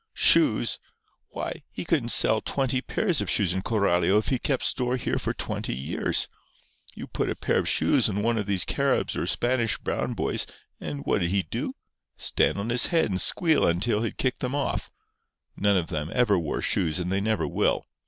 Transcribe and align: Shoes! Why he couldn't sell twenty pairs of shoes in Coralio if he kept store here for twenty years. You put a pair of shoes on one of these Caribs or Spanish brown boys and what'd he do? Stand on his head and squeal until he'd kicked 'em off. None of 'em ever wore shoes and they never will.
Shoes! 0.17 0.79
Why 1.29 1.61
he 1.69 1.85
couldn't 1.85 2.09
sell 2.09 2.41
twenty 2.41 2.81
pairs 2.81 3.21
of 3.21 3.29
shoes 3.29 3.53
in 3.53 3.61
Coralio 3.61 4.17
if 4.17 4.29
he 4.29 4.39
kept 4.39 4.63
store 4.63 4.97
here 4.97 5.19
for 5.19 5.31
twenty 5.31 5.75
years. 5.75 6.27
You 6.95 7.05
put 7.05 7.29
a 7.29 7.35
pair 7.35 7.59
of 7.59 7.69
shoes 7.69 8.09
on 8.09 8.23
one 8.23 8.39
of 8.39 8.47
these 8.47 8.65
Caribs 8.65 9.15
or 9.15 9.27
Spanish 9.27 9.77
brown 9.77 10.13
boys 10.13 10.47
and 10.79 11.01
what'd 11.01 11.29
he 11.29 11.43
do? 11.43 11.73
Stand 12.17 12.57
on 12.57 12.71
his 12.71 12.87
head 12.87 13.11
and 13.11 13.21
squeal 13.21 13.67
until 13.67 14.01
he'd 14.01 14.17
kicked 14.17 14.43
'em 14.43 14.55
off. 14.55 14.89
None 15.55 15.77
of 15.77 15.93
'em 15.93 16.09
ever 16.11 16.35
wore 16.39 16.63
shoes 16.63 16.97
and 16.97 17.11
they 17.11 17.21
never 17.21 17.47
will. 17.47 17.85